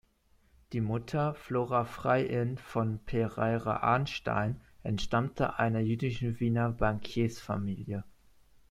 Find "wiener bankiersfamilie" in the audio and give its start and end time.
6.39-8.03